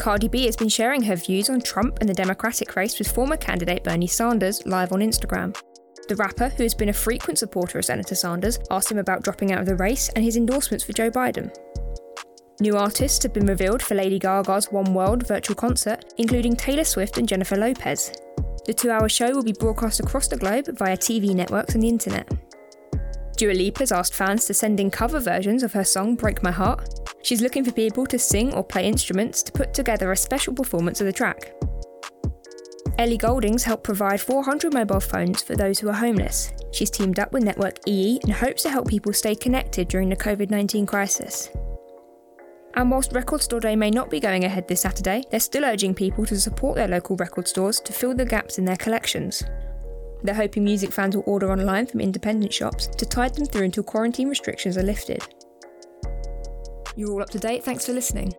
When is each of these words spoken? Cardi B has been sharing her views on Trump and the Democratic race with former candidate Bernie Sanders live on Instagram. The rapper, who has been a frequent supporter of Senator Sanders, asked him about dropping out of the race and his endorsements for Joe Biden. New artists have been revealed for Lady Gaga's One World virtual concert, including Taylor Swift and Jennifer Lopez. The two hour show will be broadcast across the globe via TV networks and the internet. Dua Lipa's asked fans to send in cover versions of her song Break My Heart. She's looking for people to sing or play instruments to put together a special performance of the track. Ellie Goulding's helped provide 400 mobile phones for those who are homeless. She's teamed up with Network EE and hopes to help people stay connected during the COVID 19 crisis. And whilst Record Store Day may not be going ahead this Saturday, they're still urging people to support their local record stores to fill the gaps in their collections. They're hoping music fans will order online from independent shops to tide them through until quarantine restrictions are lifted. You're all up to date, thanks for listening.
Cardi 0.00 0.28
B 0.28 0.46
has 0.46 0.56
been 0.56 0.70
sharing 0.70 1.02
her 1.02 1.14
views 1.14 1.50
on 1.50 1.60
Trump 1.60 1.98
and 2.00 2.08
the 2.08 2.14
Democratic 2.14 2.74
race 2.74 2.98
with 2.98 3.12
former 3.12 3.36
candidate 3.36 3.84
Bernie 3.84 4.06
Sanders 4.06 4.64
live 4.64 4.92
on 4.92 5.00
Instagram. 5.00 5.54
The 6.08 6.16
rapper, 6.16 6.48
who 6.48 6.62
has 6.62 6.74
been 6.74 6.88
a 6.88 6.92
frequent 6.94 7.38
supporter 7.38 7.78
of 7.78 7.84
Senator 7.84 8.14
Sanders, 8.14 8.58
asked 8.70 8.90
him 8.90 8.96
about 8.96 9.22
dropping 9.22 9.52
out 9.52 9.60
of 9.60 9.66
the 9.66 9.76
race 9.76 10.08
and 10.16 10.24
his 10.24 10.38
endorsements 10.38 10.84
for 10.84 10.94
Joe 10.94 11.10
Biden. 11.10 11.54
New 12.60 12.78
artists 12.78 13.22
have 13.24 13.34
been 13.34 13.44
revealed 13.44 13.82
for 13.82 13.94
Lady 13.94 14.18
Gaga's 14.18 14.72
One 14.72 14.94
World 14.94 15.26
virtual 15.26 15.54
concert, 15.54 16.14
including 16.16 16.56
Taylor 16.56 16.84
Swift 16.84 17.18
and 17.18 17.28
Jennifer 17.28 17.56
Lopez. 17.56 18.10
The 18.64 18.72
two 18.72 18.90
hour 18.90 19.10
show 19.10 19.34
will 19.34 19.44
be 19.44 19.52
broadcast 19.52 20.00
across 20.00 20.28
the 20.28 20.38
globe 20.38 20.78
via 20.78 20.96
TV 20.96 21.34
networks 21.34 21.74
and 21.74 21.82
the 21.82 21.88
internet. 21.90 22.26
Dua 23.36 23.52
Lipa's 23.52 23.92
asked 23.92 24.14
fans 24.14 24.46
to 24.46 24.54
send 24.54 24.80
in 24.80 24.90
cover 24.90 25.20
versions 25.20 25.62
of 25.62 25.74
her 25.74 25.84
song 25.84 26.14
Break 26.14 26.42
My 26.42 26.52
Heart. 26.52 26.99
She's 27.22 27.42
looking 27.42 27.64
for 27.64 27.72
people 27.72 28.06
to 28.06 28.18
sing 28.18 28.52
or 28.54 28.64
play 28.64 28.86
instruments 28.86 29.42
to 29.42 29.52
put 29.52 29.74
together 29.74 30.10
a 30.10 30.16
special 30.16 30.54
performance 30.54 31.00
of 31.00 31.06
the 31.06 31.12
track. 31.12 31.52
Ellie 32.98 33.18
Goulding's 33.18 33.64
helped 33.64 33.84
provide 33.84 34.20
400 34.20 34.74
mobile 34.74 35.00
phones 35.00 35.42
for 35.42 35.56
those 35.56 35.78
who 35.78 35.88
are 35.88 35.94
homeless. 35.94 36.52
She's 36.72 36.90
teamed 36.90 37.18
up 37.18 37.32
with 37.32 37.42
Network 37.42 37.78
EE 37.86 38.20
and 38.22 38.32
hopes 38.32 38.62
to 38.64 38.70
help 38.70 38.88
people 38.88 39.12
stay 39.12 39.34
connected 39.34 39.88
during 39.88 40.08
the 40.08 40.16
COVID 40.16 40.50
19 40.50 40.86
crisis. 40.86 41.48
And 42.74 42.90
whilst 42.90 43.12
Record 43.12 43.42
Store 43.42 43.58
Day 43.58 43.74
may 43.74 43.90
not 43.90 44.10
be 44.10 44.20
going 44.20 44.44
ahead 44.44 44.68
this 44.68 44.82
Saturday, 44.82 45.24
they're 45.30 45.40
still 45.40 45.64
urging 45.64 45.94
people 45.94 46.24
to 46.26 46.38
support 46.38 46.76
their 46.76 46.88
local 46.88 47.16
record 47.16 47.48
stores 47.48 47.80
to 47.80 47.92
fill 47.92 48.14
the 48.14 48.24
gaps 48.24 48.58
in 48.58 48.64
their 48.64 48.76
collections. 48.76 49.42
They're 50.22 50.34
hoping 50.34 50.64
music 50.64 50.92
fans 50.92 51.16
will 51.16 51.24
order 51.26 51.50
online 51.50 51.86
from 51.86 52.00
independent 52.00 52.52
shops 52.52 52.86
to 52.86 53.06
tide 53.06 53.34
them 53.34 53.46
through 53.46 53.64
until 53.64 53.82
quarantine 53.82 54.28
restrictions 54.28 54.76
are 54.76 54.82
lifted. 54.82 55.22
You're 56.96 57.12
all 57.12 57.22
up 57.22 57.30
to 57.30 57.38
date, 57.38 57.64
thanks 57.64 57.86
for 57.86 57.92
listening. 57.92 58.34